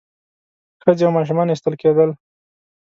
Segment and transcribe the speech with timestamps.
[0.83, 2.09] ښځې او ماشومان ایستل کېدل.